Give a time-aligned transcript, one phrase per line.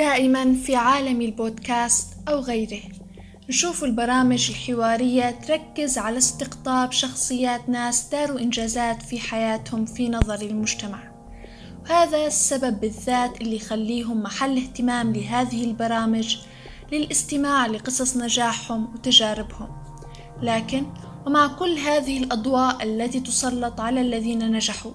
[0.00, 2.82] دائما في عالم البودكاست أو غيره.
[3.48, 11.12] نشوف البرامج الحوارية تركز على استقطاب شخصيات ناس داروا إنجازات في حياتهم في نظر المجتمع.
[11.82, 16.36] وهذا السبب بالذات اللي يخليهم محل اهتمام لهذه البرامج
[16.92, 19.68] للاستماع لقصص نجاحهم وتجاربهم.
[20.42, 20.86] لكن
[21.26, 24.92] ومع كل هذه الأضواء التي تسلط على الذين نجحوا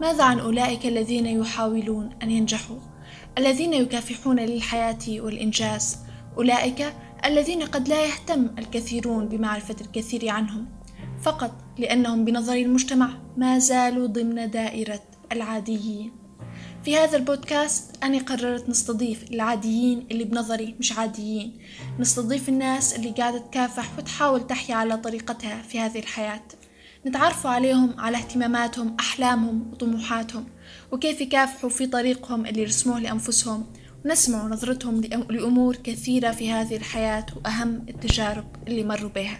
[0.00, 2.93] ماذا عن أولئك الذين يحاولون أن ينجحوا؟
[3.38, 5.98] الذين يكافحون للحياة والإنجاز
[6.36, 10.66] أولئك الذين قد لا يهتم الكثيرون بمعرفة الكثير عنهم
[11.22, 15.02] فقط لأنهم بنظر المجتمع ما زالوا ضمن دائرة
[15.32, 16.12] العاديين.
[16.84, 21.58] في هذا البودكاست أنا قررت نستضيف العاديين اللي بنظري مش عاديين
[21.98, 26.42] نستضيف الناس اللي قاعدة تكافح وتحاول تحيا على طريقتها في هذه الحياة.
[27.06, 30.46] نتعرف عليهم على اهتماماتهم أحلامهم وطموحاتهم.
[30.92, 33.66] وكيف يكافحوا في طريقهم اللي رسموه لأنفسهم
[34.04, 39.38] ونسمع نظرتهم لأمور كثيرة في هذه الحياة وأهم التجارب اللي مروا بها.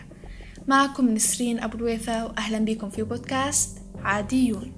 [0.68, 4.72] معكم نسرين أبو الويفا وأهلا بكم في بودكاست عاديون.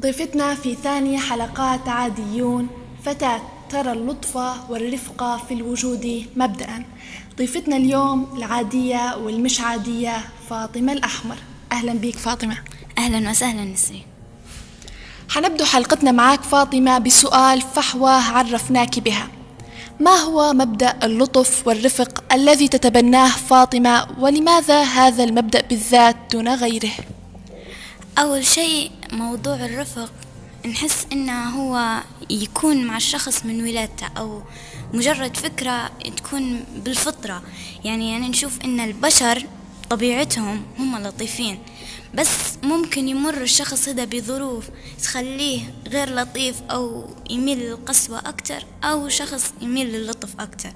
[0.00, 2.68] ضيفتنا في ثاني حلقات عاديون
[3.04, 4.36] فتاة ترى اللطف
[4.70, 6.84] والرفقة في الوجود مبدأ
[7.38, 11.36] ضيفتنا اليوم العادية والمش عادية فاطمة الأحمر.
[11.72, 12.56] أهلا بك فاطمة.
[12.98, 14.07] أهلا وسهلا نسرين.
[15.28, 19.28] حنبدو حلقتنا معك فاطمة بسؤال فحوى عرفناك بها.
[20.00, 26.90] ما هو مبدأ اللطف والرفق الذي تتبناه فاطمة؟ ولماذا هذا المبدأ بالذات دون غيره؟
[28.18, 30.12] أول شيء موضوع الرفق.
[30.66, 34.42] نحس إنه هو يكون مع الشخص من ولادته أو
[34.94, 37.42] مجرد فكرة تكون بالفطرة.
[37.84, 39.46] يعني أنا نشوف إن البشر
[39.90, 41.58] طبيعتهم هم لطيفين
[42.14, 42.28] بس
[42.62, 44.64] ممكن يمر الشخص هذا بظروف
[45.02, 50.70] تخليه غير لطيف أو يميل للقسوة أكتر أو شخص يميل للطف أكتر.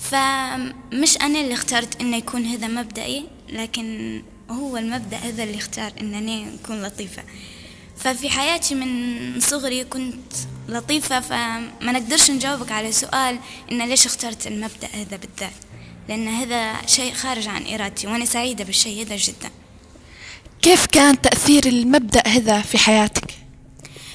[0.00, 6.54] فمش أنا اللي اخترت إنه يكون هذا مبدئي لكن هو المبدأ هذا اللي اختار إنني
[6.54, 7.22] أكون لطيفة.
[7.96, 10.32] ففي حياتي من صغري كنت
[10.68, 13.38] لطيفة فما نقدرش نجاوبك على سؤال
[13.72, 15.52] إن ليش اخترت المبدأ هذا بالذات؟
[16.08, 19.50] لأن هذا شيء خارج عن إرادتي وأنا سعيدة بالشيء هذا جدا.
[20.62, 23.34] كيف كان تأثير المبدأ هذا في حياتك؟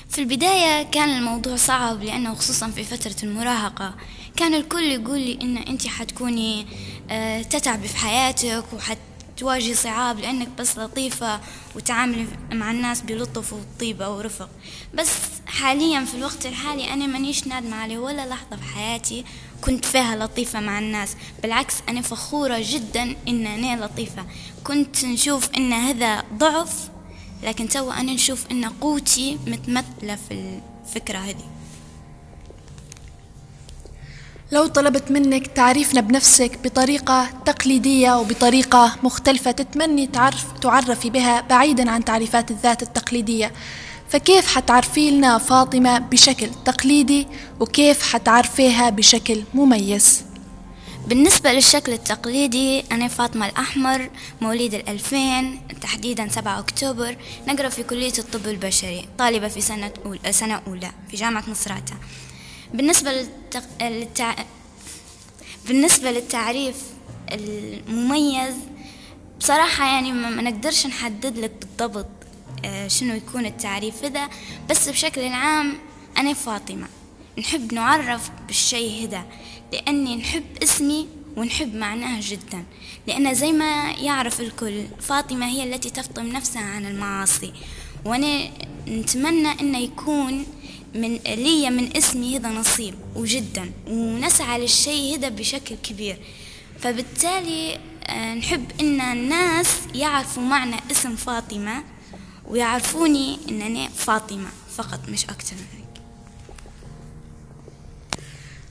[0.10, 3.96] في البداية كان الموضوع صعب لأنه خصوصا في فترة المراهقة
[4.36, 6.68] كان الكل يقول لي إن أنت حتكوني
[7.12, 8.98] آه، تتعبي في حياتك وحت
[9.38, 11.40] تواجهي صعاب لأنك بس لطيفة
[11.76, 14.50] وتعاملي مع الناس بلطف وطيبة ورفق
[14.94, 15.10] بس
[15.48, 19.26] حاليا في الوقت الحالي أنا مانيش نادمة عليه ولا لحظة في حياتي
[19.66, 21.16] كنت فيها لطيفة مع الناس.
[21.42, 24.26] بالعكس أنا فخورة جدا إن أنا لطيفة.
[24.64, 26.90] كنت نشوف إن هذا ضعف
[27.44, 31.46] لكن تو أنا نشوف إن قوتي متمثلة في الفكرة هذه.
[34.52, 42.06] لو طلبت منك تعريفنا بنفسك بطريقة تقليدية وبطريقة مختلفة تتمني تعرف تعرفي بها بعيدا عن
[42.06, 43.52] تعريفات الذات التقليدية.
[44.10, 47.28] فكيف حتعرفي لنا فاطمة بشكل تقليدي
[47.60, 50.24] وكيف حتعرفيها بشكل مميز؟
[51.08, 54.10] بالنسبة للشكل التقليدي أنا فاطمة الأحمر
[54.42, 57.16] مواليد الألفين تحديدا سبعة أكتوبر
[57.48, 61.94] نقرأ في كلية الطب البشري طالبة في سنة أولى, سنة أولى في جامعة مصراتة
[62.74, 63.64] بالنسبة للتق...
[63.82, 64.36] للتع...
[65.68, 66.76] بالنسبة للتعريف
[67.32, 68.56] المميز
[69.40, 72.08] بصراحة يعني ما نقدرش نحدد لك بالضبط
[72.88, 74.30] شنو يكون التعريف هذا
[74.70, 75.74] بس بشكل عام
[76.18, 76.88] أنا فاطمة
[77.40, 79.26] نحب نعرف بالشيء هذا
[79.74, 81.08] لأني نحب اسمي
[81.38, 82.64] ونحب معناه جدا.
[83.08, 87.54] لأن زي ما يعرف الكل فاطمة هي التي تفطم نفسها عن المعاصي.
[88.06, 88.50] وأنا
[88.88, 90.46] نتمنى أنه يكون
[90.96, 96.18] من لي من اسمي هذا نصيب وجدا ونسعى للشيء هذا بشكل كبير.
[96.80, 101.84] فبالتالي آه، نحب إن الناس يعرفوا معنى اسم فاطمة
[102.48, 104.48] ويعرفوني إنني فاطمة
[104.78, 106.02] فقط مش أكثر من هيك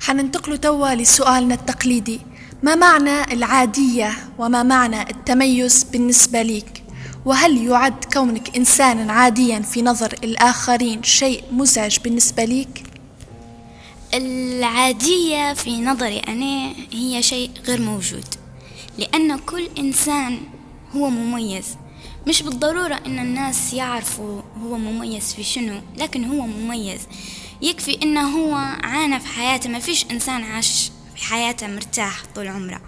[0.01, 2.21] حننتقل توا لسؤالنا التقليدي.
[2.63, 6.83] ما معنى العادية وما معنى التميز بالنسبة ليك؟
[7.25, 12.83] وهل يعد كونك إنسانا عاديا في نظر الآخرين شيء مزعج بالنسبة ليك؟
[14.15, 18.25] العادية في نظري أنا هي شيء غير موجود
[18.99, 20.41] لأن كل إنسان
[20.97, 21.65] هو مميز.
[22.27, 27.01] مش بالضرورة إن الناس يعرفوا هو مميز في شنو لكن هو مميز.
[27.63, 29.71] يكفي إنه هو عانى في حياته.
[29.71, 32.81] ما فيش إنسان عاش في حياته مرتاح طول عمره.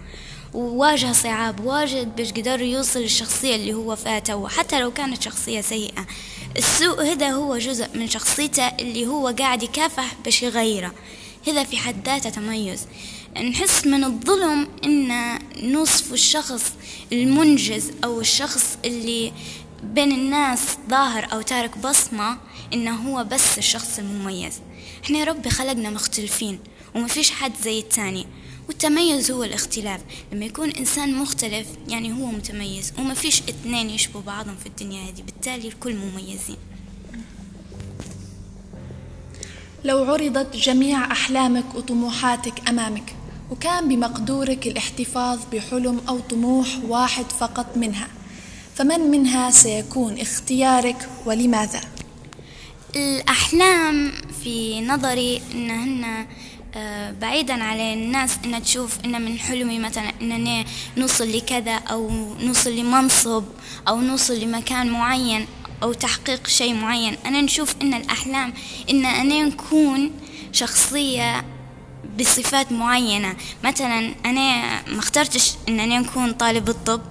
[0.53, 5.61] وواجه صعاب واجد باش قدر يوصل للشخصية اللي هو فيها توا حتى لو كانت شخصية
[5.61, 6.05] سيئة
[6.57, 10.91] السوء هذا هو جزء من شخصيته اللي هو قاعد يكافح باش يغيره.
[11.47, 12.87] هذا في حد ذاته تميز.
[13.43, 16.73] نحس من الظلم إن نوصف الشخص
[17.13, 19.33] المنجز أو الشخص اللي
[19.83, 22.37] بين الناس ظاهر أو تارك بصمة
[22.73, 24.53] إنه هو بس الشخص المميز.
[25.03, 26.59] إحنا يا ربي خلقنا مختلفين
[26.95, 28.27] وما فيش حد زي التاني
[28.67, 30.01] والتميز هو الاختلاف.
[30.33, 35.21] لما يكون إنسان مختلف يعني هو متميز وما فيش اثنين يشبهوا بعضهم في الدنيا هذه
[35.21, 36.57] بالتالي الكل مميزين.
[39.83, 43.15] لو عرضت جميع أحلامك وطموحاتك أمامك
[43.51, 48.07] وكان بمقدورك الاحتفاظ بحلم أو طموح واحد فقط منها
[48.75, 51.81] فمن منها سيكون اختيارك ولماذا؟
[52.95, 54.11] الأحلام
[54.43, 56.25] في نظري إنهن
[56.75, 60.65] آه، بعيدا على الناس إن تشوف إن من حلمي مثلا إنني
[60.97, 62.09] نوصل لكذا أو
[62.39, 63.43] نوصل لمنصب
[63.87, 65.45] أو نوصل لمكان معين
[65.83, 68.53] أو تحقيق شيء معين أنا نشوف إن الأحلام
[68.89, 70.11] إن أنا نكون
[70.51, 71.54] شخصية
[72.19, 73.35] بصفات معينة.
[73.63, 77.01] مثلا أنا ما اخترتش إن أنا نكون طالب الطب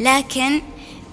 [0.00, 0.62] لكن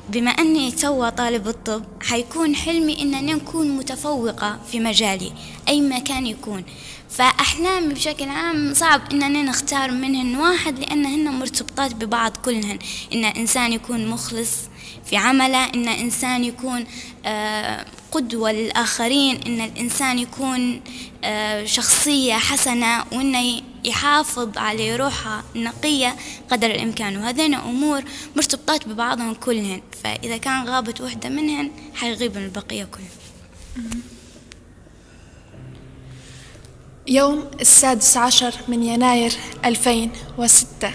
[0.09, 5.31] بما أني توا طالب الطب حيكون حلمي إن أنا نكون متفوقة في مجالي
[5.67, 6.63] أي مكان يكون.
[7.09, 12.79] فأحلامي بشكل عام صعب إننا نختار منهن واحد لأنهن مرتبطات ببعض كلهن.
[13.13, 14.51] إن إنسان يكون مخلص
[15.05, 16.85] في عمله إن إنسان يكون
[17.25, 20.81] آه، قدوة للآخرين إن الإنسان يكون
[21.23, 26.15] آه، شخصية حسنة وإنه يحافظ على روحه النقية
[26.51, 27.17] قدر الإمكان.
[27.17, 28.03] وهذين أمور
[28.35, 29.81] مرتبطات ببعضهم كلهن.
[30.03, 34.01] فإذا كان غابت وحدة منهن حيغيب البقية كلهم.
[37.07, 39.33] يوم السادس عشر من يناير
[39.65, 40.93] 2006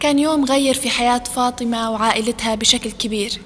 [0.00, 3.40] كان يوم غير في حياة فاطمة وعائلتها بشكل كبير.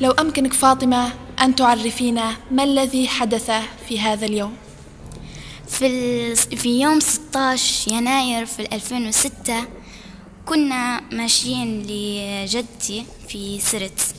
[0.00, 3.50] لو أمكنك فاطمة أن تعرفينا ما الذي حدث
[3.88, 4.56] في هذا اليوم.
[5.68, 9.64] في, في يوم 16 يناير في 2006
[10.46, 14.14] كنا ماشيين لجدتي في سرت.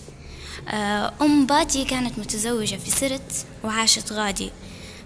[0.69, 4.51] آه، أم باتي كانت متزوجة في سرت وعاشت غادي.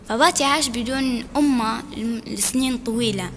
[0.10, 1.82] فباتي عاش بدون أمه
[2.28, 3.32] لسنين طويلة.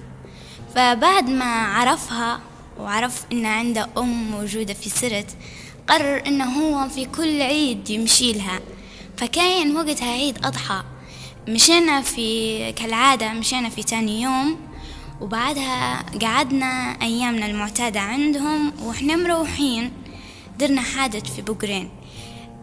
[0.75, 2.41] فبعد ما عرفها
[2.79, 5.37] وعرف إن عنده أم موجودة في سرت
[5.89, 8.61] قرر إنه هو في كل عيد يمشي لها.
[9.17, 10.83] فكان وقتها عيد أضحى.
[11.49, 14.61] مشينا في كالعادة مشينا في تاني يوم
[15.21, 19.93] وبعدها قعدنا أيامنا المعتادة عندهم وإحنا مروحين.
[20.59, 21.91] درنا حادث في بقرين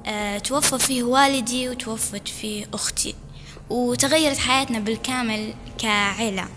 [0.06, 3.16] أه توفى فيه والدي وتوفت فيه أختي.
[3.70, 6.48] وتغيرت حياتنا بالكامل كعيلة.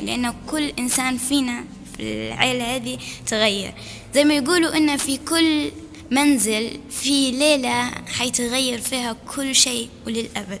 [0.00, 1.64] لأن كل إنسان فينا
[2.00, 3.74] العيلة هذه تغير.
[4.14, 5.70] زي ما يقولوا إن في كل
[6.10, 10.60] منزل في ليلة حيتغير فيها كل شيء وللأبد.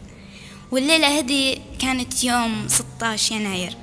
[0.70, 3.76] والليلة هذه كانت يوم 16 يناير.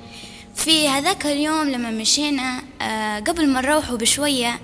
[0.56, 4.60] في هذاك اليوم لما مشينا آه، قبل ما نروحوا بشوية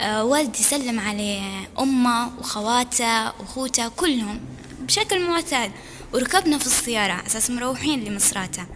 [0.00, 1.40] آه، والدي سلم على
[1.78, 4.40] أمه وخواته وأخوته كلهم
[4.80, 5.72] بشكل معتاد.
[6.12, 8.66] وركبنا في السيارة أساس مروحين لمصراتة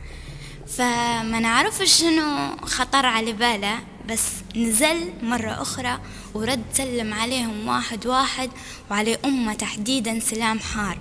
[0.77, 3.79] فما نعرفش شنو خطر على باله
[4.09, 4.23] بس
[4.57, 5.99] نزل مرة أخرى
[6.35, 8.51] ورد سلم عليهم واحد واحد
[8.91, 10.99] وعلى أمة تحديدا سلام حار.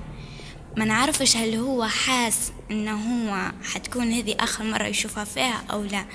[0.78, 6.06] ما نعرفش هل هو حاس إنه هو حتكون هذه آخر مرة يشوفها فيها أو لا.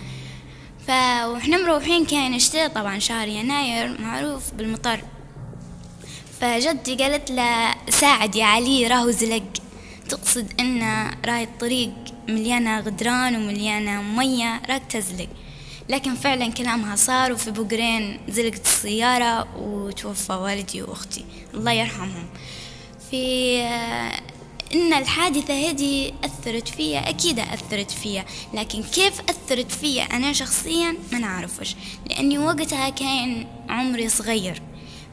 [0.86, 5.00] فاحنا مروحين كان شتاء طبعا شهر يناير معروف بالمطر.
[6.40, 9.61] فجدتي قالت له ساعد يا علي راهو زلق.
[10.08, 11.92] تقصد إن راي الطريق
[12.28, 15.28] مليانة غدران ومليانة مية راك تزلق.
[15.88, 21.24] لكن فعلا كلامها صار وفي بقرين زلقت السيارة وتوفى والدي وأختي.
[21.54, 22.26] الله يرحمهم.
[23.10, 23.58] في
[24.74, 28.24] إن الحادثة هذه أثرت فيا أكيد أثرت فيا.
[28.54, 31.76] لكن كيف أثرت فيا؟ أنا شخصيا ما نعرفش
[32.10, 34.62] لأني وقتها كان عمري صغير.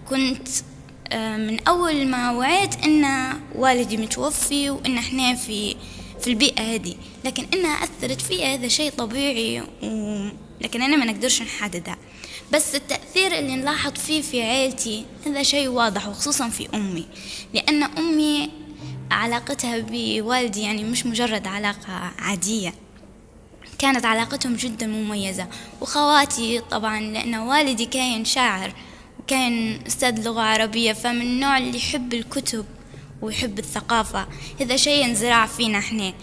[0.10, 0.69] كنت آه،
[1.18, 5.76] من أول ما وعيت إن والدي متوفي وإن إحنا في
[6.20, 6.96] في البيئة هذه.
[7.26, 10.30] لكن إنها أثرت فيها هذا شيء طبيعي و...
[10.62, 11.98] لكن أنا ما نقدرش نحددها.
[12.54, 17.06] بس التأثير اللي نلاحظ فيه في عيلتي هذا شيء واضح وخصوصا في أمي.
[17.54, 18.50] لأن أمي
[19.12, 22.74] علاقتها بوالدي يعني مش مجرد علاقة عادية.
[23.80, 25.48] كانت علاقتهم جدا مميزة.
[25.82, 28.74] وخواتي طبعا لأن والدي كان شاعر.
[29.30, 32.66] وكان أستاذ لغة عربية فمن النوع اللي يحب الكتب
[33.22, 34.28] ويحب الثقافة.
[34.62, 36.14] هذا شيء انزرع فينا إحنا.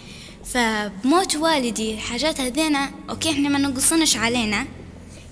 [0.45, 4.67] فبموت والدي حاجات هذينا okay إحنا ما نقصنش علينا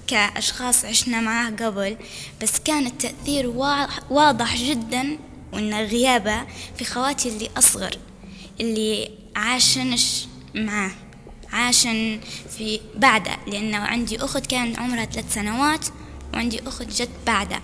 [0.07, 1.97] كأشخاص عشنا معاه قبل
[2.43, 3.47] بس كان التأثير
[4.11, 5.19] واضح جدا
[5.53, 6.45] وإن غيابه
[6.79, 7.99] في خواتي اللي أصغر
[8.61, 10.91] اللي عاشنش معاه.
[11.53, 12.21] عاشن
[12.59, 15.87] في بعده لأنه عندي أخت كان عمرها ثلاث سنوات
[16.35, 17.61] وعندي أخت جت بعده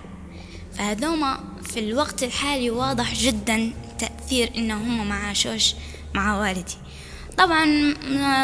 [0.77, 5.73] فهذوما في الوقت الحالي واضح جدا تأثير إنه هم ما عاشوش
[6.13, 6.77] مع والدي.
[7.37, 7.93] طبعا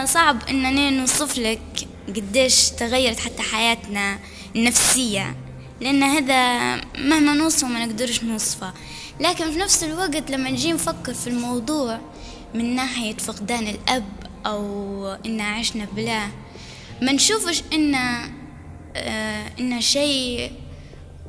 [0.06, 4.20] صعب إننا نوصف لك قديش تغيرت حتى حياتنا
[4.56, 5.36] النفسية
[5.82, 8.74] لأن هذا مهما نوصفه ما نقدرش نوصفه.
[9.20, 12.00] لكن في نفس الوقت لما نجي نفكر في الموضوع
[12.54, 14.06] من ناحية فقدان الأب
[14.46, 16.30] أو إن عشنا بلاه
[17.02, 17.96] ما نشوفش إن
[18.98, 20.52] آه إن شيء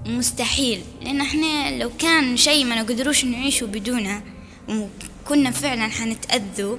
[0.06, 0.82] مستحيل.
[1.02, 4.22] لأن إحنا لو كان شيء ما نقدروش نعيشه بدونه
[4.68, 6.78] وكنا فعلا حنتأذوا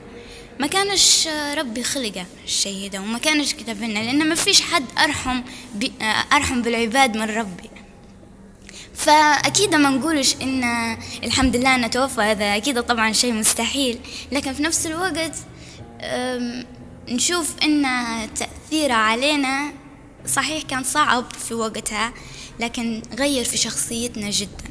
[0.60, 1.28] ما كانش
[1.58, 5.42] ربي خلقه الشيء ده وما كانش كتب لنا لأن ما فيش حد أرحم
[6.34, 7.70] أرحم بالعباد من ربي.
[8.96, 10.64] فأكيد ما نقولش إن
[11.24, 14.00] الحمد لله نتوفى هذا أكيد طبعا شيء مستحيل.
[14.32, 15.36] لكن في نفس الوقت
[17.10, 17.86] نشوف إن
[18.36, 19.72] تأثيره علينا
[20.28, 22.14] صحيح كان صعب في وقتها
[22.60, 24.70] لكن غير في شخصيتنا جدا.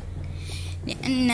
[0.86, 1.32] لأن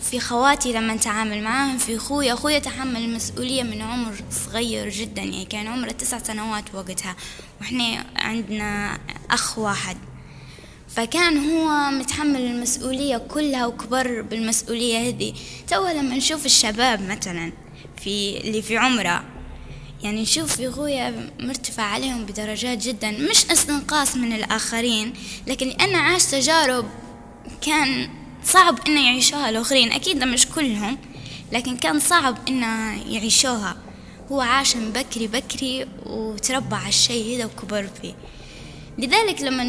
[0.00, 5.44] في خواتي لما نتعامل معاهم في خويا أخويا تحمل المسؤولية من عمر صغير جدا يعني
[5.44, 7.16] كان عمره تسع سنوات وقتها
[7.60, 8.98] وإحنا عندنا
[9.30, 9.96] أخ واحد.
[10.88, 15.34] فكان هو متحمل المسؤولية كلها وكبر بالمسؤولية هذه.
[15.68, 17.52] تو لما نشوف الشباب مثلا
[17.96, 19.24] في اللي في عمره
[20.04, 25.12] يعني نشوف في مرتفع عليهم بدرجات جدا مش استنقاص من الآخرين
[25.46, 26.86] لكن لأنه عاش تجارب
[27.60, 28.08] كان
[28.44, 30.98] صعب إنه يعيشوها الآخرين أكيد مش كلهم
[31.52, 33.76] لكن كان صعب إنه يعيشوها.
[34.32, 38.14] هو عاش من بكري بكري وتربى على الشيء هذا وكبر فيه.
[38.98, 39.62] لذلك لما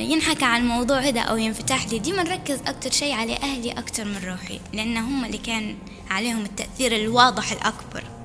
[0.00, 4.20] ينحكى عن الموضوع هذا أو ينفتح لي ديما نركز أكتر شيء على أهلي أكتر من
[4.24, 5.76] روحي لأن هم اللي كان
[6.10, 8.19] عليهم التأثير الواضح الأكبر.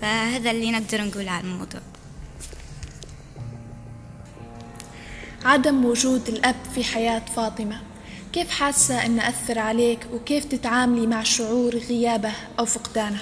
[0.00, 1.80] فهذا اللي نقدر نقوله على الموضوع.
[5.44, 7.80] عدم وجود الأب في حياة فاطمة.
[8.32, 13.20] كيف حاسة أن أثر عليك وكيف تتعاملي مع شعور غيابه أو فقدانه؟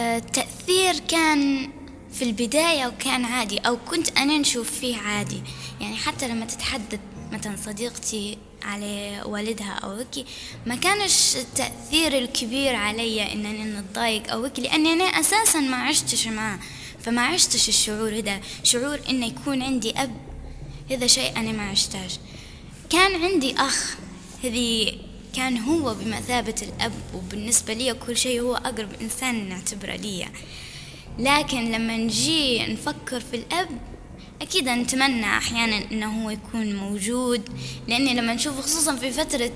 [0.00, 1.70] التأثير كان
[2.12, 5.42] في البداية وكان عادي أو كنت أنا نشوف فيه عادي.
[5.80, 7.00] يعني حتى لما تتحدث
[7.34, 10.26] مثلا صديقتي على والدها أو هيك
[10.66, 16.58] ما كانش التأثير الكبير علي إنني نتضايق أو هيك لأني أنا أساسا ما عشتش معاه
[17.04, 20.16] فما عشتش الشعور هذا شعور إنه يكون عندي أب
[20.90, 22.18] هذا شيء أنا ما عشتاش
[22.90, 23.96] كان عندي أخ
[24.44, 24.92] هذه
[25.36, 30.28] كان هو بمثابة الأب وبالنسبة لي كل شيء هو أقرب إنسان نعتبره لي
[31.18, 33.68] لكن لما نجي نفكر في الأب
[34.42, 37.48] أكيد نتمنى أحيانا أنه هو يكون موجود
[37.88, 39.52] لأني لما نشوف خصوصا في فترة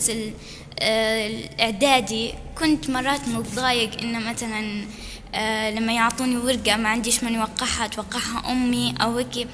[0.82, 4.84] الإعدادي كنت مرات متضايق إنه مثلا
[5.70, 9.48] لما يعطوني ورقة ما عنديش من يوقعها توقعها أمي أو هيك.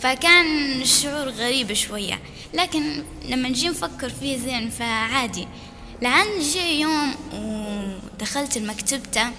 [0.00, 2.20] فكان الشعور غريب شوية.
[2.54, 5.48] لكن لما نجي نفكر فيه زين فعادي.
[6.02, 9.30] لعن جي يوم ودخلت المكتبة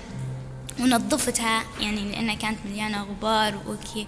[0.79, 4.07] ونظفتها يعني لأنها كانت مليانة غبار وكي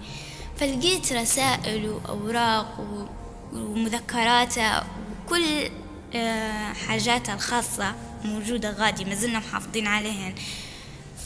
[0.62, 2.80] فلقيت رسائل وأوراق
[3.52, 5.70] ومذكراته وكل
[6.86, 10.34] حاجاتها الخاصة موجودة غادي ما زلنا محافظين عليهن.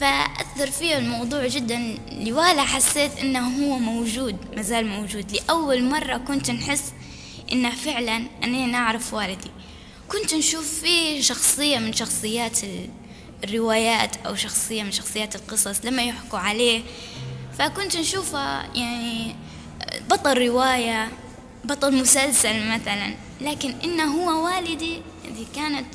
[0.01, 5.33] فأثر فيه الموضوع جدا لولا حسيت إنه هو موجود مازال موجود.
[5.33, 6.93] لأول مرة كنت نحس
[7.53, 9.51] إنه فعلا أني نعرف والدي.
[10.09, 12.59] كنت نشوف فيه شخصية من شخصيات
[13.45, 16.83] الروايات أو شخصية من شخصيات القصص لما يحكوا عليه
[17.59, 19.35] فكنت نشوفه يعني
[20.11, 21.09] بطل رواية
[21.65, 25.95] بطل مسلسل مثلا لكن إنه هو والدي هذه كانت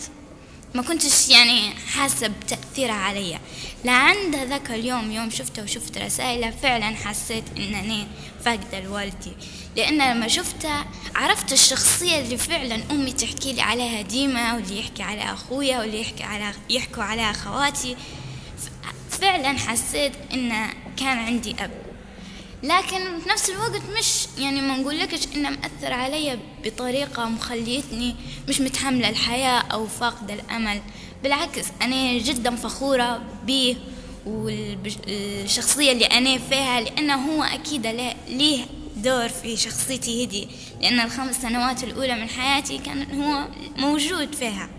[0.75, 3.39] ما كنتش يعني حاسة بتأثيرها علي.
[3.85, 8.07] لعند ذاك اليوم يوم شفته وشفت رسائله فعلا حسيت إنني
[8.45, 9.31] فاقدة لوالدي.
[9.77, 15.33] لأن لما شفته عرفت الشخصية اللي فعلا أمي تحكي لي عليها ديما واللي يحكي عليها
[15.33, 17.97] أخويا واللي يحكي على يحكوا عليها خواتي
[19.09, 20.69] فعلا حسيت إن
[21.01, 21.71] كان عندي أب.
[22.63, 28.15] لكن في نفس الوقت مش يعني ما نقولكش إنه مأثر علي بطريقة مخليتني
[28.49, 30.81] مش متحملة الحياة أو فاقدة الأمل.
[31.23, 33.75] بالعكس أنا جدا فخورة بيه
[34.25, 37.87] والشخصية اللي أنا فيها لأنه هو أكيد
[38.27, 38.65] ليه
[38.95, 40.47] دور في شخصيتي هدي.
[40.81, 44.69] لأن الخمس سنوات الأولى من حياتي كان هو موجود فيها.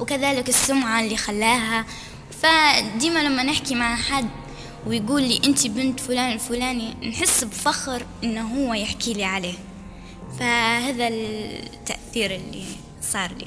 [0.00, 1.86] وكذلك السمعة اللي خلاها.
[2.42, 4.28] فديما لما نحكي مع حد
[4.86, 6.94] ويقول لي انت بنت فلان الفلاني.
[7.08, 9.54] نحس بفخر إنه هو يحكي لي عليه.
[10.38, 12.64] فهذا التأثير اللي
[13.02, 13.46] صار لي.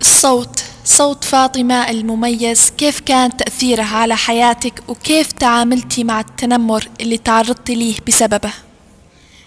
[0.00, 0.64] الصوت.
[0.84, 2.70] صوت فاطمة المميز.
[2.70, 8.52] كيف كان تأثيره على حياتك؟ وكيف تعاملتي مع التنمر اللي تعرضتي ليه بسببه؟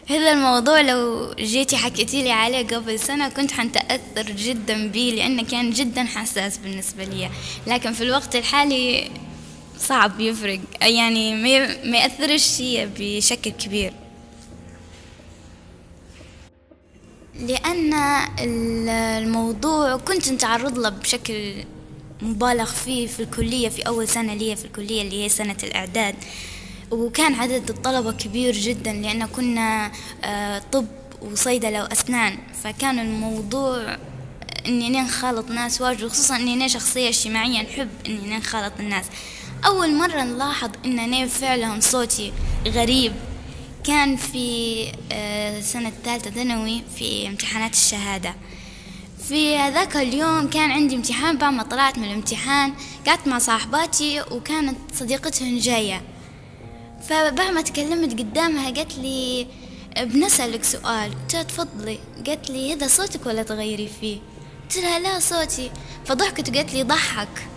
[0.10, 5.70] هذا الموضوع لو جيتي حكيتي لي عليه قبل سنة كنت حنتأثر جدا بيه لأنه كان
[5.70, 7.30] جدا حساس بالنسبة لي.
[7.68, 9.12] لكن في الوقت الحالي
[9.82, 10.60] صعب يفرق.
[10.82, 11.36] يعني
[11.84, 12.62] ما يأثرش
[12.98, 13.94] بشكل كبير.
[17.40, 17.94] لأن
[19.20, 21.54] الموضوع كنت نتعرض له بشكل
[22.22, 26.16] مبالغ فيه في الكلية في أول سنة لي في الكلية اللي هي سنة الإعداد.
[26.92, 29.92] وكان عدد الطلبة كبير جدا لأن كنا
[30.24, 30.86] آه، طب
[31.22, 32.38] وصيدلة وأسنان.
[32.64, 33.98] فكان الموضوع
[34.68, 39.06] إني نخالط ناس واجد وخصوصا إني أنا شخصية اجتماعية نحب إني نخالط الناس.
[39.65, 42.34] أول مرة نلاحظ إن أنا فعلا صوتي
[42.68, 43.13] غريب.
[43.84, 48.36] كان في آه، سنة ثالثة ثانوي في امتحانات الشهادة.
[49.27, 52.74] في هذاك اليوم كان عندي امتحان بعد ما طلعت من الامتحان
[53.08, 56.01] قعدت مع صاحباتي وكانت صديقتهن جاية.
[57.10, 59.48] فبعد ما تكلمت قدامها قالت لي
[60.00, 61.12] بنسألك سؤال.
[61.12, 62.00] قلت تفضلي.
[62.27, 64.18] قالت لي هذا صوتك ولا تغيري فيه؟
[64.63, 65.72] قلت لها لا صوتي.
[66.06, 67.48] فضحكت وقالت لي ضحك.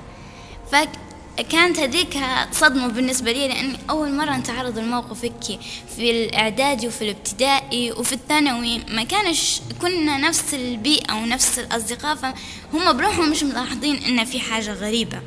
[1.43, 2.19] كانت هذيك
[2.53, 5.61] صدمة بالنسبة لي لأني أول مرة نتعرض لموقف هيك
[5.97, 8.79] في الإعدادي وفي الابتدائي وفي الثانوي.
[8.79, 15.21] ما كانش كنا نفس البيئة ونفس الأصدقاء فهم بروحهم مش ملاحظين إن في حاجة غريبة.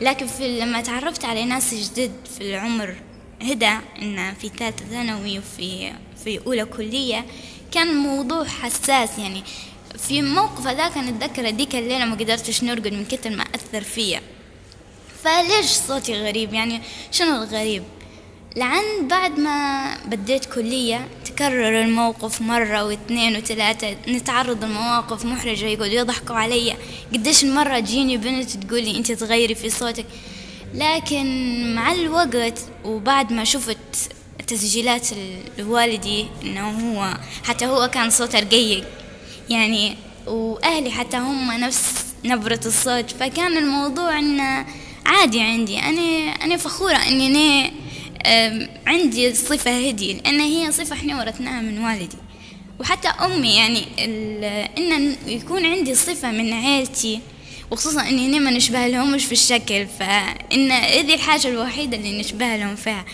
[0.00, 2.94] لكن في لما تعرفت على ناس جدد في العمر
[3.42, 5.92] هدى إن في ثالثة ثانوي وفي
[6.24, 7.26] في أولى كلية
[7.72, 9.18] كان الموضوع حساس.
[9.18, 9.42] يعني
[9.98, 14.20] في موقف هذاك نتذكر هذيك الليلة ما قدرتش نرقد من كتر ما أثر فيا.
[15.24, 17.82] فليش صوتي غريب؟ يعني شنو الغريب؟
[18.56, 26.36] لعن بعد ما بديت كلية تكرر الموقف مرة واثنين وثلاثة نتعرض لمواقف محرجة يقولوا يضحكوا
[26.36, 26.76] علي.
[27.12, 30.06] قديش مرة تجيني بنت تقولي أنت تغيري في صوتك.
[30.74, 31.26] لكن
[31.74, 33.78] مع الوقت وبعد ما شفت
[34.46, 35.08] تسجيلات
[35.58, 38.84] الوالدي إنه هو حتى هو كان صوته رقيق.
[39.48, 41.92] يعني وأهلي حتى هم نفس
[42.24, 43.10] نبرة الصوت.
[43.10, 44.66] فكان الموضوع إنه
[45.06, 45.78] عادي عندي.
[45.78, 47.70] أنا أنا فخورة إني أنا
[48.86, 52.16] عندي صفة هدي لأن هي صفة إحنا ورثناها من والدي.
[52.80, 53.84] وحتى أمي يعني
[54.78, 57.20] إن يكون عندي صفة من عيلتي
[57.70, 62.76] وخصوصا إني أنا ما نشبه لهمش في الشكل فإن هذه الحاجة الوحيدة اللي نشبه لهم
[62.76, 63.04] فيها.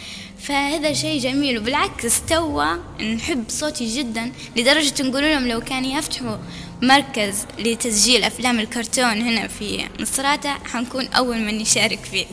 [0.42, 1.58] فهذا شيء جميل.
[1.58, 2.74] وبالعكس توا
[3.14, 6.36] نحب صوتي جدا لدرجة نقول لهم لو كان يفتحوا
[6.82, 10.50] مركز لتسجيل أفلام الكرتون هنا في مصراتة.
[10.50, 12.26] حنكون أول من يشارك فيه.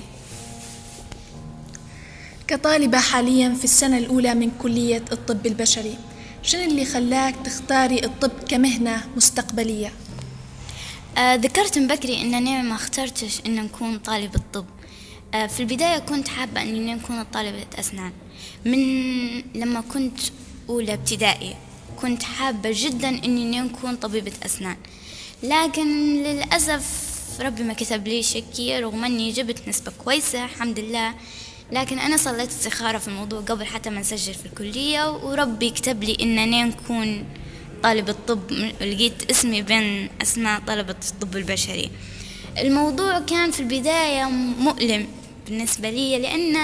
[2.47, 5.97] كطالبة حاليا في السنة الأولى من كلية الطب البشري
[6.43, 9.93] شنو اللي خلاك تختاري الطب كمهنة مستقبلية؟
[11.17, 14.65] آه ذكرت من بكري أنني ما اخترتش أن نكون طالب الطب
[15.34, 18.12] آه في البداية كنت حابة أني نكون طالبة أسنان.
[18.65, 18.79] من
[19.56, 20.19] لما كنت
[20.69, 21.56] أولى ابتدائي.
[22.03, 24.75] كنت حابة جدا إني نكون طبيبة أسنان.
[25.43, 26.83] لكن للأسف
[27.39, 31.13] ربي ما كتب لي شكي رغم أني جبت نسبة كويسة الحمد لله.
[31.71, 36.17] لكن أنا صليت استخارة في الموضوع قبل حتى ما نسجل في الكلية وربي كتب لي
[36.21, 37.23] إنني نكون
[37.83, 41.91] طالبة طب لقيت اسمي بين أسماء طلبة الطب البشري.
[42.57, 44.23] الموضوع كان في البداية
[44.59, 45.07] مؤلم
[45.47, 46.55] بالنسبة لي لأن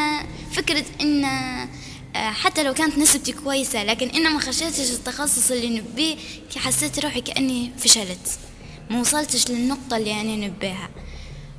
[0.52, 1.67] فكرة آه،
[2.15, 6.15] حتى لو كانت نسبتي كويسة لكن إن ما خشيتش التخصص اللي نبيه
[6.58, 8.39] حسيت روحي كأني فشلت.
[8.89, 10.89] ما وصلتش للنقطة اللي أنا نبيها.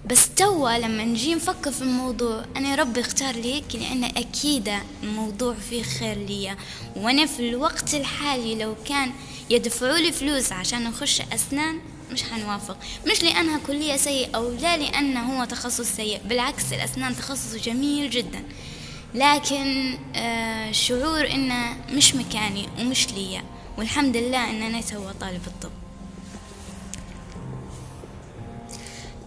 [0.06, 5.54] بس توا لما نجي نفكر في الموضوع أنا ربي اختار لي هيك لأن أكيد الموضوع
[5.70, 6.56] فيه خير ليا.
[6.96, 9.12] وأنا في الوقت الحالي لو كان
[9.50, 11.78] يدفعوا لي فلوس عشان أخش أسنان
[12.12, 12.76] مش حنوافق.
[13.06, 18.42] مش لأنها كلية سيئة أو لا لأنه هو تخصص سيء بالعكس الأسنان تخصص جميل جدا.
[19.14, 23.42] لكن آه شعور إنه مش مكاني ومش ليا.
[23.78, 25.70] والحمد لله إن أنا توا طالب الطب.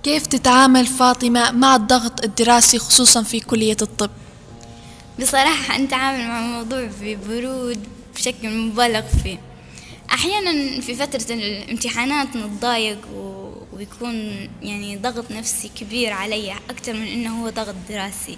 [0.03, 4.09] كيف تتعامل فاطمة مع الضغط الدراسي خصوصا في كلية الطب؟
[5.19, 9.37] بصراحة نتعامل مع الموضوع ببرود بشكل مبالغ فيه.
[10.11, 13.07] أحيانا في فترة الامتحانات نتضايق
[13.73, 18.37] ويكون يعني ضغط نفسي كبير علي أكثر من إنه هو ضغط دراسي.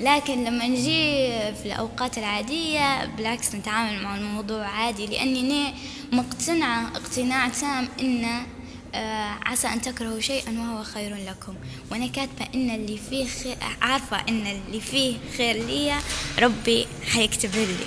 [0.00, 5.74] لكن لما نجي في الأوقات العادية بالعكس نتعامل مع الموضوع عادي لأني
[6.12, 8.24] مقتنعة اقتناع تام إن
[8.94, 11.54] آه عسى أن تكرهوا شيئا وهو خير لكم.
[11.90, 15.94] وأنا كاتبة إن اللي فيه خير عارفة إن اللي فيه خير لي
[16.38, 17.86] ربي حيكتب لي.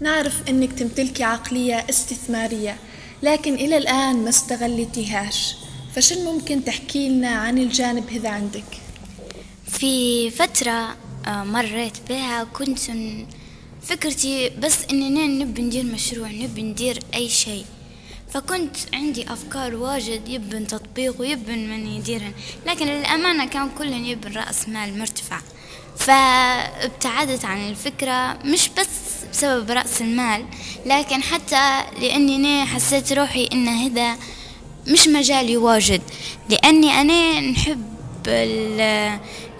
[0.00, 2.76] نعرف إنك تمتلكي عقلية استثمارية
[3.22, 5.63] لكن إلى الآن ما استغلتيهاش.
[5.94, 8.64] فشن ممكن تحكي لنا عن الجانب هذا عندك؟
[9.66, 12.78] في فترة آه، مريت بها كنت
[13.82, 17.64] فكرتي بس اني نبي ندير مشروع نبي ندير أي شيء.
[18.32, 22.32] فكنت عندي أفكار واجد يبن تطبيق ويبن من يديرهن
[22.66, 25.40] لكن للأمانة كان كل يبن رأس مال مرتفع.
[25.96, 28.88] فابتعدت عن الفكرة مش بس
[29.32, 30.44] بسبب رأس المال
[30.86, 34.16] لكن حتى لأني حسيت روحي إن هذا
[34.88, 36.02] مش مجالي واجد
[36.50, 37.82] لأني أنا نحب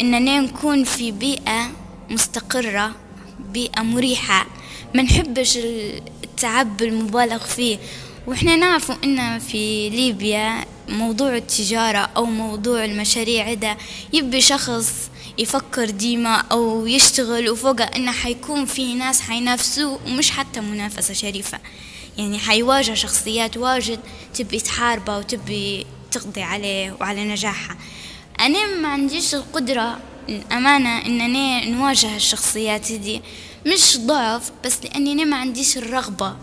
[0.00, 1.70] إننا نكون في بيئة
[2.10, 2.92] مستقرة
[3.52, 4.46] بيئة مريحة
[4.94, 5.58] ما نحبش
[6.24, 7.78] التعب المبالغ فيه.
[8.26, 13.76] وإحنا نعرف إن في ليبيا موضوع التجارة أو موضوع المشاريع ده
[14.12, 14.92] يبي شخص
[15.38, 21.58] يفكر ديما أو يشتغل وفوق إنه حيكون في ناس حينافسوه ومش حتى منافسة شريفة.
[22.18, 24.00] يعني حيواجه شخصيات واجد
[24.34, 27.76] تبي تحاربه وتبي تقضي عليه وعلى نجاحها
[28.40, 29.98] أنا ما عنديش القدرة
[30.28, 33.22] الأمانة إنني نواجه الشخصيات دي.
[33.66, 36.36] مش ضعف بس لأني أنا ما عنديش الرغبة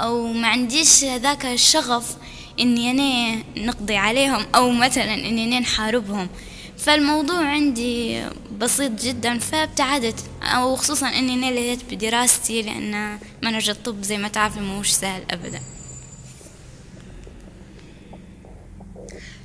[0.00, 2.16] أو ما عنديش ذاك الشغف
[2.60, 6.28] إني أنا نقضي عليهم أو مثلا إني أنا نحاربهم.
[6.82, 8.24] فالموضوع عندي
[8.58, 10.24] بسيط جدا فابتعدت.
[10.42, 15.60] أو خصوصا إني أنا لهيت بدراستي لأن منهج الطب زي ما تعرفي موش سهل أبدا.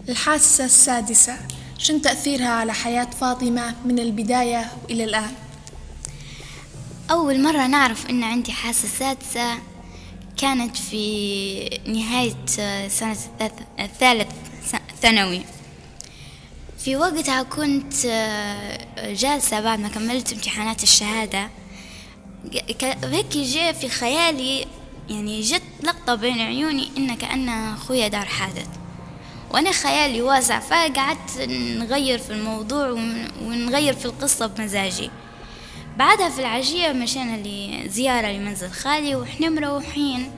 [0.10, 1.38] الحاسة السادسة
[1.78, 5.32] شن تأثيرها على حياة فاطمة من البداية وإلى الآن؟
[7.12, 9.60] أول مرة نعرف إن عندي حاسة سادسة
[10.38, 12.46] كانت في نهاية
[12.88, 13.18] سنة
[13.80, 14.28] الثالث
[15.02, 15.42] ثانوي.
[16.88, 17.94] في وقتها كنت
[18.98, 21.50] جالسة بعد ما كملت امتحانات الشهادة.
[23.04, 24.66] هيك جاء في خيالي
[25.10, 28.68] يعني جت لقطة بين عيوني إن كأن أخويا دار حادث.
[29.52, 31.40] وأنا خيالي واسع فقعدت
[31.78, 32.90] نغير في الموضوع
[33.42, 35.10] ونغير في القصة بمزاجي.
[35.98, 40.32] بعدها في العشية مشينا لزيارة لمنزل خالي وإحنا مروحين.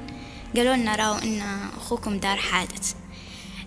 [0.55, 1.41] قالوا لنا راو إن
[1.77, 2.93] أخوكم دار حادث.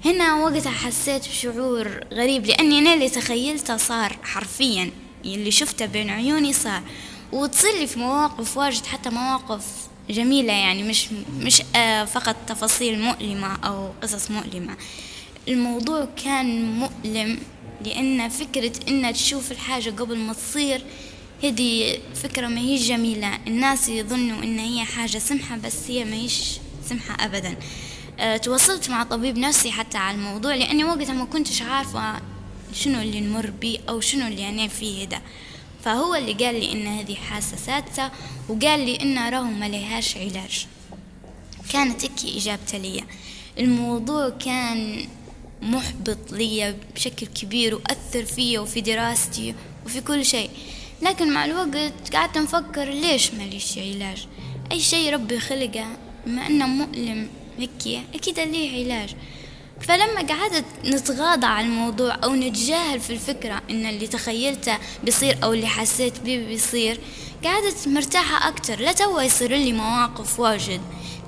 [0.05, 4.91] هنا وقتها حسيت بشعور غريب لأني أنا اللي تخيلته صار حرفيا
[5.25, 6.83] اللي شفته بين عيوني صار.
[7.33, 9.65] وتصير لي في مواقف واجد حتى مواقف
[10.11, 11.09] جميلة يعني مش
[11.41, 14.77] مش آه فقط تفاصيل مؤلمة أو قصص مؤلمة.
[15.49, 17.39] الموضوع كان مؤلم
[17.85, 20.85] لأن فكرة إن تشوف الحاجة قبل ما تصير
[21.45, 23.39] هذه فكرة ما هي جميلة.
[23.47, 27.57] الناس يظنوا إن هي حاجة سمحة بس هي ما هيش سمحة أبدا.
[28.43, 32.21] تواصلت مع طبيب نفسي حتى على الموضوع لأني وقتها ما كنتش عارفة
[32.75, 35.23] شنو اللي نمر بيه أو شنو اللي أنا فيه ده.
[35.85, 38.11] فهو اللي قال لي إن هذه حاسة سادسة
[38.49, 40.67] وقال لي إن راهو ما لهاش علاج.
[41.73, 43.05] كانت إكي إجابته لي
[43.59, 45.07] الموضوع كان
[45.63, 49.55] محبط لي بشكل كبير وأثر فيا وفي دراستي
[49.87, 50.51] وفي كل شيء.
[51.03, 54.27] لكن مع الوقت قعدت نفكر ليش ماليش علاج؟
[54.73, 55.87] أي شيء ربي خلقه
[56.27, 57.29] بما أنه مؤلم.
[57.59, 59.17] هيك أكيد ليه علاج.
[59.81, 65.67] فلما قعدت نتغاضى عن الموضوع أو نتجاهل في الفكرة إن اللي تخيلته بيصير أو اللي
[65.67, 67.01] حسيت بيه بيصير
[67.45, 68.81] قعدت مرتاحة أكتر.
[68.81, 70.81] لا توا يصير لي مواقف واجد.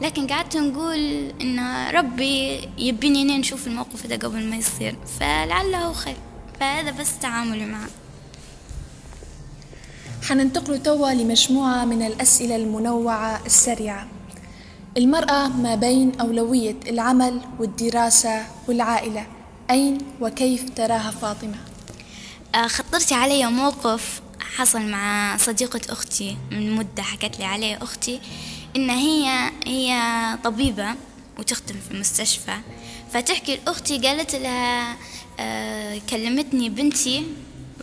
[0.02, 4.96] لكن قعدت نقول إن ربي يبيني نشوف الموقف ده قبل ما يصير.
[5.20, 6.16] فلعله خير.
[6.60, 7.88] فهذا بس تعاملي معه.
[10.28, 14.13] حننتقل توا لمجموعة من الأسئلة المنوعة السريعة.
[14.96, 19.26] المرأة ما بين أولوية العمل والدراسة والعائلة.
[19.70, 21.56] أين وكيف تراها فاطمة؟
[22.54, 24.20] آه، خطرت علي موقف
[24.56, 26.36] حصل مع صديقة أختي.
[26.50, 28.20] من مدة حكت لي عليه أختي
[28.76, 29.98] إن هي هي
[30.44, 30.94] طبيبة
[31.38, 32.56] وتخدم في مستشفى.
[33.12, 34.96] فتحكي لأختي قالت لها
[35.40, 37.26] آه كلمتني بنتي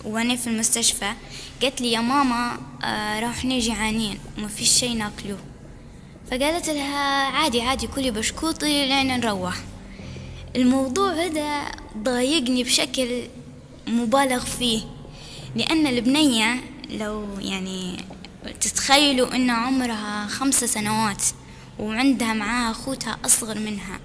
[0.06, 1.14] وأنا في المستشفى.
[1.62, 5.40] قالت لي يا ماما آه راح نيجي عانين وما فيش شي ناكلوه
[6.32, 9.56] فقالت لها عادي عادي كلي بشكوطي لين نروح.
[10.56, 11.62] الموضوع هذا
[11.98, 13.22] ضايقني بشكل
[13.88, 14.82] مبالغ فيه
[15.56, 16.56] لأن البنية
[16.90, 17.98] لو يعني
[18.62, 21.24] تتخيلوا إن عمرها خمسة سنوات
[21.80, 24.00] وعندها معاها أخوتها أصغر منها.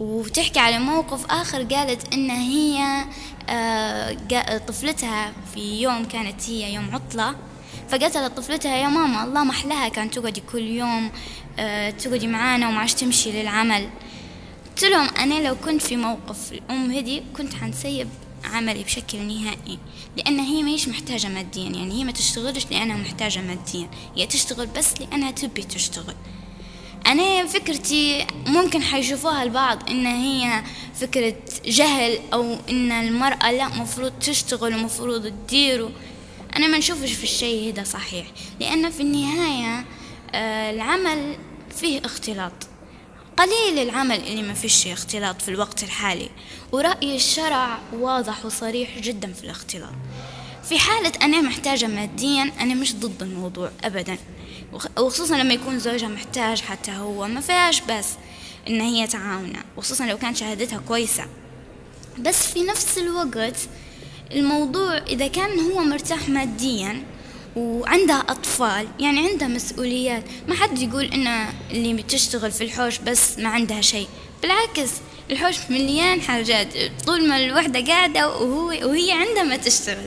[0.00, 3.04] وتحكي على موقف آخر قالت إن هي
[3.48, 7.34] آه، طفلتها في يوم كانت هي يوم عطلة
[7.88, 9.24] فقالت لطفلتها يا ماما.
[9.24, 11.10] الله محلاها كانت تقعدي كل يوم
[11.58, 13.88] آه، تقعدي معانا وما تمشي للعمل.
[14.68, 18.08] قلت لهم أنا لو كنت في موقف الأم هدي كنت حنسيب
[18.44, 19.78] عملي بشكل نهائي
[20.16, 21.62] لأن هي ماهيش محتاجة ماديا.
[21.62, 23.88] يعني هي ما تشتغلش لأنها محتاجة ماديا.
[24.16, 26.14] هي تشتغل بس لأنها تبي تشتغل.
[27.06, 30.62] أنا فكرتي ممكن حيشوفوها البعض إن هي
[30.94, 35.88] فكرة جهل أو إن المرأة لا مفروض تشتغل ومفروض تدير
[36.56, 38.26] أنا ما نشوفش في الشيء هذا صحيح.
[38.60, 39.84] لأن في النهاية
[40.34, 41.36] آه، العمل
[41.80, 42.52] فيه اختلاط.
[43.36, 46.30] قليل العمل اللي ما فيش اختلاط في الوقت الحالي.
[46.72, 49.92] ورأي الشرع واضح وصريح جدا في الاختلاط.
[50.68, 54.18] في حالة أنا محتاجة ماديا أنا مش ضد الموضوع أبدا.
[54.96, 57.28] وخصوصا لما يكون زوجها محتاج حتى هو.
[57.28, 58.06] ما فيهاش بس
[58.68, 59.62] إن هي تعاونه.
[59.76, 61.26] وخصوصا لو كانت شهادتها كويسة.
[62.18, 63.56] بس في نفس الوقت
[64.32, 67.02] الموضوع إذا كان هو مرتاح ماديا
[67.56, 73.48] وعندها أطفال يعني عندها مسؤوليات ما حد يقول إن اللي بتشتغل في الحوش بس ما
[73.48, 74.08] عندها شيء.
[74.42, 74.90] بالعكس
[75.30, 76.66] الحوش مليان حاجات
[77.06, 80.06] طول ما الوحدة قاعدة وهو وهي عندها ما تشتغل.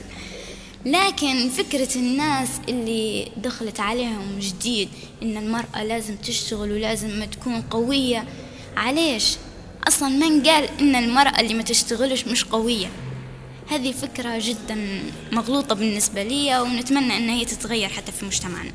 [0.86, 4.88] لكن فكرة الناس اللي دخلت عليهم جديد
[5.22, 8.24] إن المرأة لازم تشتغل ولازم ما تكون قوية
[8.76, 9.36] عليش؟
[9.88, 12.90] أصلا من قال إن المرأة اللي ما تشتغلش مش قوية؟
[13.70, 15.02] هذه فكرة جدا
[15.32, 18.72] مغلوطة بالنسبة لي ونتمنى أن هي تتغير حتى في مجتمعنا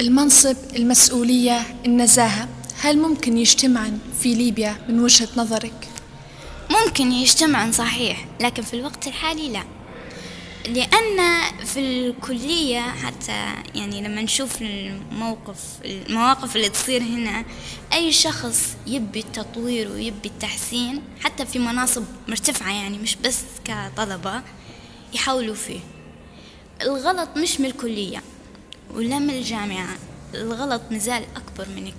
[0.00, 2.48] المنصب المسؤولية النزاهة
[2.80, 5.88] هل ممكن يجتمعن في ليبيا من وجهة نظرك؟
[6.70, 9.64] ممكن يجتمعن صحيح لكن في الوقت الحالي لا
[10.68, 17.44] لأن في الكلية حتى يعني لما نشوف الموقف المواقف اللي تصير هنا
[17.92, 24.42] أي شخص يبي التطوير ويبي التحسين حتى في مناصب مرتفعة يعني مش بس كطلبة
[25.14, 25.80] يحاولوا فيه.
[26.82, 28.22] الغلط مش من الكلية
[28.94, 29.96] ولا من الجامعة
[30.34, 31.92] الغلط مازال أكبر من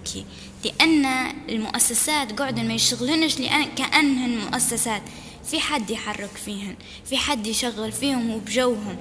[0.66, 1.06] لأن
[1.50, 5.02] المؤسسات قاعدة ما يشتغلونش لأن كأنهن مؤسسات.
[5.48, 6.76] في حد يحرك فيهن
[7.10, 8.98] في حد يشغل فيهم وبجوهم.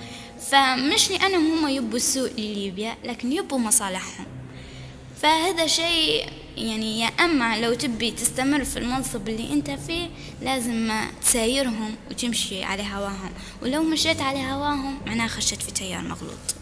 [0.51, 4.27] فمش لأنهم هم يبوا السوء لليبيا لكن يبوا مصالحهم.
[5.23, 10.09] فهذا شيء يعني يا أما لو تبي تستمر في المنصب اللي أنت فيه
[10.43, 13.33] لازم تسايرهم وتمشي على هواهم.
[13.63, 16.55] ولو مشيت على هواهم معناها خشيت في تيار مغلوط.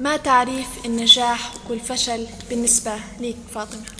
[0.00, 3.97] ما تعريف النجاح والفشل بالنسبة لك فاطمة؟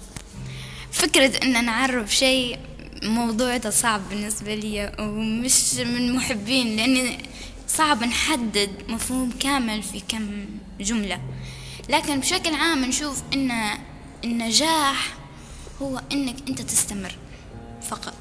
[0.93, 2.59] فكرة إن نعرف شيء
[3.03, 7.19] موضوع ده صعب بالنسبة لي ومش من محبين لأني
[7.69, 10.47] صعب نحدد مفهوم كامل في كم
[10.81, 11.21] جملة.
[11.89, 13.51] لكن بشكل عام نشوف إن
[14.25, 15.15] النجاح
[15.83, 17.17] هو إنك أنت تستمر
[17.91, 18.15] فقط.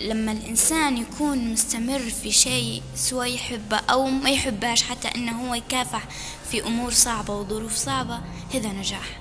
[0.00, 6.02] لما الإنسان يكون مستمر في شيء سواء يحبه أو ما يحبهاش حتى إنه هو يكافح
[6.50, 8.20] في أمور صعبة وظروف صعبة
[8.54, 9.20] هذا نجاح.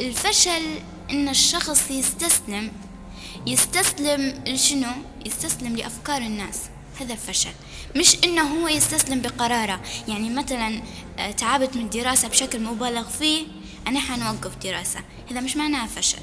[0.00, 0.62] الفشل
[1.10, 2.72] إن الشخص يستسلم
[3.46, 4.92] يستسلم لشنو؟
[5.26, 6.60] يستسلم لأفكار الناس.
[7.00, 7.50] هذا الفشل
[7.96, 9.80] مش إنه هو يستسلم بقراره.
[10.08, 10.82] يعني مثلا
[11.18, 13.46] آه، تعبت من الدراسة بشكل مبالغ فيه
[13.86, 15.00] أنا حنوقف دراسة.
[15.30, 16.18] هذا مش معناه فشل.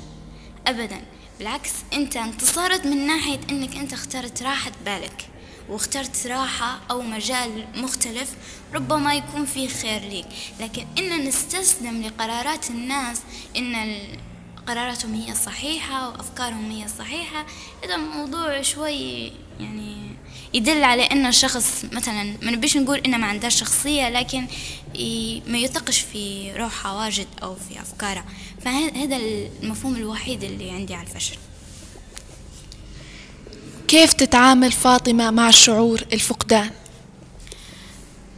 [0.67, 1.01] أبدا.
[1.39, 5.27] بالعكس أنت انتصرت من ناحية أنك أنت اخترت راحة بالك.
[5.69, 8.29] واخترت راحة أو مجال مختلف
[8.73, 10.25] ربما يكون فيه خير ليك.
[10.59, 13.21] لكن إن نستسلم لقرارات الناس
[13.57, 13.97] إن
[14.71, 17.45] قراراتهم هي الصحيحة وأفكارهم هي الصحيحة
[17.83, 19.97] هذا موضوع شوي يعني
[20.53, 24.41] يدل على أن الشخص مثلا ما نبيش نقول إنه ما عندهاش شخصية لكن
[25.47, 28.25] ما يثقش في روحها واجد أو في أفكارها
[28.65, 29.17] فهذا
[29.63, 31.35] المفهوم الوحيد اللي عندي على الفشل.
[33.87, 36.71] كيف تتعامل فاطمة مع شعور الفقدان؟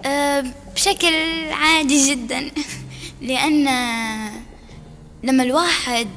[0.05, 1.13] أه بشكل
[1.51, 2.51] عادي جدا.
[3.21, 3.67] لأن
[5.23, 6.07] لما الواحد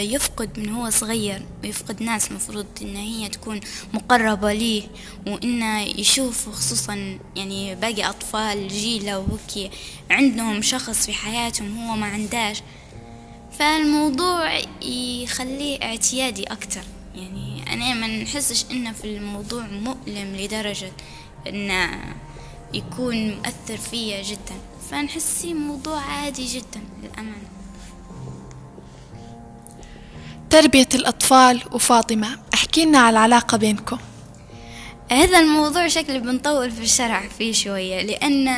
[0.00, 3.60] يفقد من هو صغير ويفقد ناس مفروض إن هي تكون
[3.92, 4.82] مقربة ليه
[5.26, 9.70] وإنه يشوف خصوصا يعني باقي أطفال جيله وهيك
[10.10, 12.62] عندهم شخص في حياتهم هو ما عنداش
[13.58, 16.82] فالموضوع يخليه اعتيادي أكتر.
[17.14, 20.92] يعني أنا ما نحسش إنه في الموضوع مؤلم لدرجة
[21.46, 22.14] إنه
[22.74, 24.56] يكون مؤثر فيا جدا.
[24.90, 27.48] فنحسي موضوع عادي جدا للأمانة.
[30.50, 32.38] تربية الأطفال وفاطمة.
[32.54, 33.98] احكي لنا على العلاقة بينكم.
[35.10, 38.50] هذا الموضوع شكل بنطول في الشرح فيه شوية لأن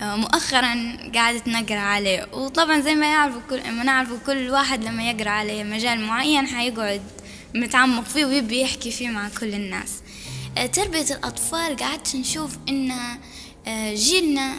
[0.00, 2.28] مؤخرا قاعدة نقرأ عليه.
[2.32, 7.02] وطبعا زي ما يعرفوا كل ما نعرفوا كل واحد لما يقرأ عليه مجال معين حيقعد
[7.54, 9.92] متعمق فيه ويبي يحكي فيه مع كل الناس.
[10.58, 12.92] آه، تربية الأطفال قعدت نشوف إن
[13.66, 14.52] آه، جيلنا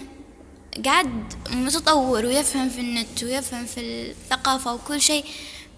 [0.86, 5.26] قاعد متطور ويفهم في النت ويفهم في الثقافة وكل شيء.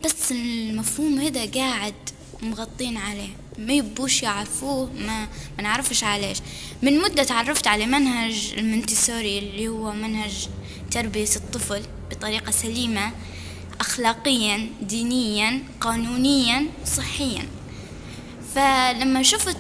[0.06, 1.94] بس المفهوم هذا قاعد
[2.42, 3.30] مغطين عليه.
[3.58, 6.38] ما يبوش يعرفوه ما ما نعرفش علاش.
[6.82, 10.48] من مدة تعرفت على منهج المنتسوري اللي هو منهج
[10.92, 11.82] تربية الطفل
[12.12, 13.12] بطريقة سليمة
[13.80, 17.48] أخلاقيا دينيا قانونيا صحيا.
[18.56, 19.58] فلما شفت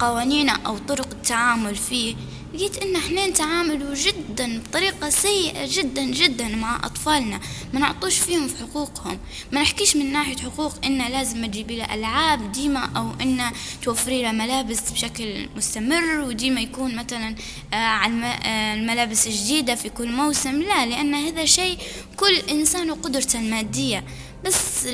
[0.00, 2.14] قوانينه أو طرق التعامل فيه
[2.54, 7.40] لقيت إن إحنا نتعاملوا جدا بطريقة سيئة جدا جدا مع أطفالنا.
[7.74, 9.18] ما نعطوش فيهم في حقوقهم.
[9.52, 13.42] ما نحكيش من ناحية حقوق إن لازم تجيبي له ألعاب ديما أو إن
[13.82, 17.34] توفري له ملابس بشكل مستمر وديما يكون مثلا
[17.72, 20.62] آه، على آه، الملابس الجديدة في كل موسم.
[20.62, 21.78] لا لأن هذا شيء
[22.16, 24.04] كل إنسان وقدرته المادية.
[24.44, 24.86] بس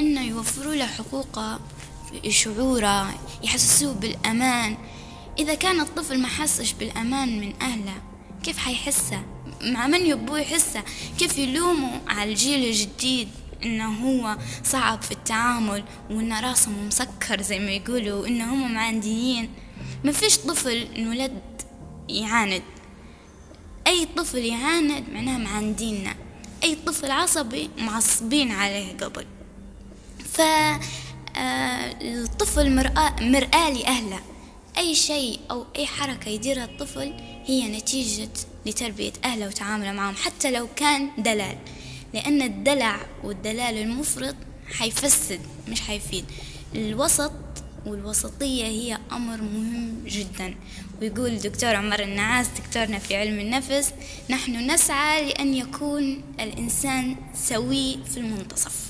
[0.00, 1.60] إنه يوفروا له حقوقه
[2.28, 4.76] شعوره يحسسوه بالأمان.
[5.38, 7.94] إذا كان الطفل ما حسش بالأمان من أهله
[8.42, 9.22] كيف حيحسه؟
[9.62, 10.82] مع من يبوه يحسه؟
[11.18, 13.28] كيف يلوموا على الجيل الجديد؟
[13.64, 19.50] إنه هو صعب في التعامل وإنه راسهم مسكر زي ما يقولوا وإنه هم معنديين.
[20.04, 21.42] ما فيش طفل انولد
[22.08, 22.62] يعاند.
[23.86, 26.14] أي طفل يعاند معناه معانديننا
[26.64, 29.26] أي طفل عصبي معصبين عليه قبل.
[30.32, 30.40] ف
[31.36, 34.20] آه، الطفل مرآة, مرآة لأهله.
[34.78, 37.14] أي شيء أو أي حركة يديرها الطفل
[37.46, 38.28] هي نتيجة
[38.66, 41.58] لتربية أهله وتعامله معهم حتى لو كان دلال.
[42.14, 44.34] لأن الدلع والدلال المفرط
[44.72, 46.24] حيفسد مش حيفيد.
[46.74, 47.32] الوسط
[47.86, 50.54] والوسطية هي أمر مهم جدا.
[51.00, 53.92] ويقول دكتور عمر النعاس دكتورنا في علم النفس
[54.30, 58.88] نحن نسعى لأن يكون الإنسان سوي في المنتصف.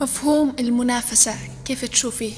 [0.00, 2.32] مفهوم المنافسة كيف تشوفيه؟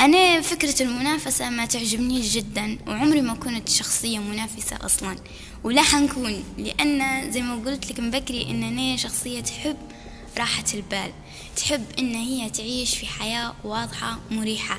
[0.00, 5.16] أنا فكرة المنافسة ما تعجبنيش جدا وعمري ما كنت شخصية منافسة أصلا.
[5.64, 9.76] ولا حنكون لأن زي ما قلت لك مبكري إن أنا شخصية تحب
[10.38, 11.10] راحة البال.
[11.56, 14.78] تحب إن هي تعيش في حياة واضحة مريحة.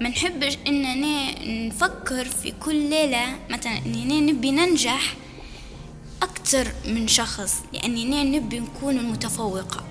[0.00, 5.14] ما نحبش إننا نفكر في كل ليلة مثلا إننا نبي ننجح
[6.22, 9.84] أكتر من شخص لأننا نبي نكون المتفوقة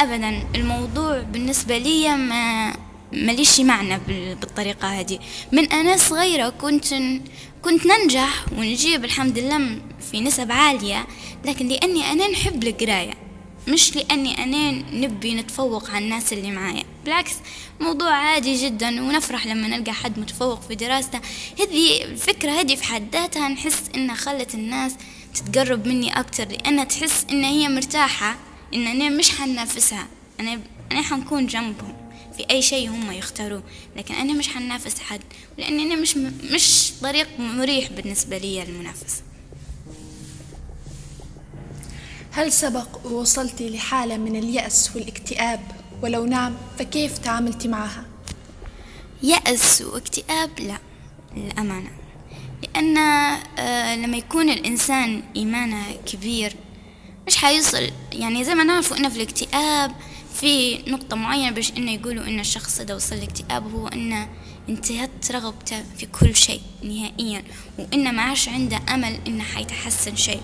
[0.00, 2.74] أبدا الموضوع بالنسبة لي ما
[3.12, 3.98] ماليش معنى
[4.40, 5.18] بالطريقة هذه
[5.52, 6.94] من أنا صغيرة كنت
[7.62, 9.78] كنت ننجح ونجيب الحمد لله
[10.10, 11.06] في نسب عالية
[11.44, 13.14] لكن لأني أنا نحب القراية
[13.68, 16.84] مش لأني أنا نبي نتفوق على الناس اللي معايا.
[17.04, 17.32] بالعكس
[17.80, 21.20] موضوع عادي جدا ونفرح لما نلقى حد متفوق في دراسته.
[21.60, 24.94] هذه الفكرة هذه في حد ذاتها نحس إنها خلت الناس
[25.34, 28.36] تتقرب مني أكتر لأنها تحس إن هي مرتاحة
[28.74, 30.06] إن أنا مش حنافسها
[30.40, 30.60] أنا
[30.92, 31.99] أنا حنكون جنبهم.
[32.40, 33.62] في أي شيء هم يختاروه.
[33.96, 35.20] لكن أنا مش حنافس حد
[35.58, 36.16] لأن أنا مش
[36.52, 39.22] مش طريق مريح بالنسبة لي المنافسة.
[42.30, 45.60] هل سبق ووصلتي لحالة من اليأس والاكتئاب؟
[46.02, 48.06] ولو نعم فكيف تعاملتي معها؟
[49.22, 50.78] يأس واكتئاب؟ لا
[51.36, 51.90] للأمانة.
[52.62, 56.52] لأن آه لما يكون الإنسان إيمانه كبير
[57.26, 59.92] مش حيوصل يعني زي ما نعرف إنه في الاكتئاب
[60.40, 64.28] في نقطة معينة باش إنه يقولوا إن الشخص إذا وصل لاكتئاب هو إنه
[64.68, 67.42] انتهت رغبته في كل شيء نهائيا
[67.78, 70.40] وإنه ما عادش عنده أمل إنه حيتحسن شيء.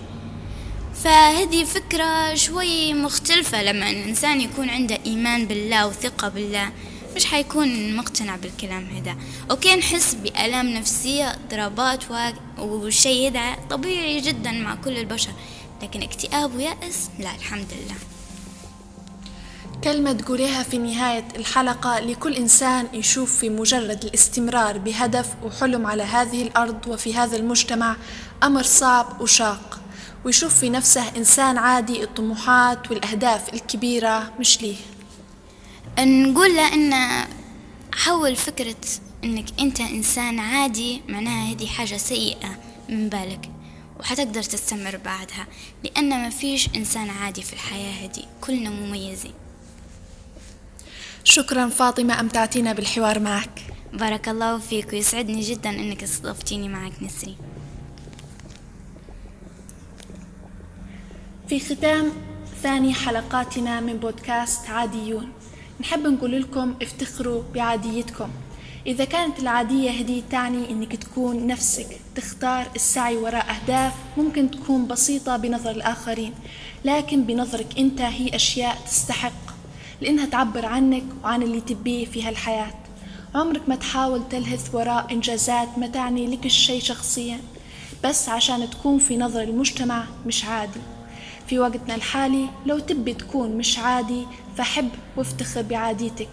[1.03, 6.71] فهذه فكرة شوي مختلفة لما الإنسان يكون عنده إيمان بالله وثقة بالله
[7.15, 9.17] مش حيكون مقتنع بالكلام هذا.
[9.51, 12.03] أوكي نحس بآلام نفسية اضطرابات
[12.57, 15.31] والشيء هذا طبيعي جدا مع كل البشر
[15.83, 18.06] لكن اكتئاب ويأس؟ لا الحمد لله.
[19.83, 26.43] كلمة تقوليها في نهاية الحلقة لكل إنسان يشوف في مجرد الاستمرار بهدف وحلم على هذه
[26.43, 27.95] الأرض وفي هذا المجتمع
[28.43, 29.79] أمر صعب وشاق.
[30.25, 34.75] ويشوف في نفسه إنسان عادي الطموحات والأهداف الكبيرة مش ليه.
[35.99, 36.93] نقول له إن
[37.93, 38.75] حول فكرة
[39.23, 42.59] إنك أنت إنسان عادي معناها هذه حاجة سيئة
[42.89, 43.49] من بالك
[43.99, 45.47] وحتقدر تستمر بعدها
[45.83, 49.33] لأن ما فيش إنسان عادي في الحياة هذه كلنا مميزين.
[51.29, 53.61] شكرا فاطمة أمتعتينا بالحوار معك؟
[53.93, 57.35] بارك الله فيك ويسعدني جدا أنك استضفتيني معك نسرين
[61.49, 62.11] في ختام
[62.63, 65.29] ثاني حلقاتنا من بودكاست عاديون.
[65.81, 68.29] نحب نقول لكم افتخروا بعاديتكم.
[68.85, 71.99] إذا كانت العادية هدي تعني إنك تكون نفسك.
[72.15, 76.33] تختار السعي وراء أهداف ممكن تكون بسيطة بنظر الآخرين
[76.85, 79.56] لكن بنظرك أنت هي أشياء تستحق.
[80.01, 82.73] لأنها تعبر عنك وعن اللي تبيه في هالحياة.
[83.35, 87.39] عمرك ما تحاول تلهث وراء إنجازات ما تعني لك الشي شخصيا
[88.03, 90.79] بس عشان تكون في نظر المجتمع مش عادي.
[91.47, 94.25] في وقتنا الحالي لو تبي تكون مش عادي
[94.57, 96.29] فحب وافتخر بعاديتك.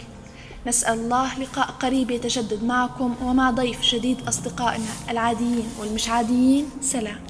[0.66, 6.66] نسأل الله لقاء قريب يتجدد معكم ومع ضيف جديد أصدقائنا العاديين والمش عاديين.
[6.80, 7.20] سلام.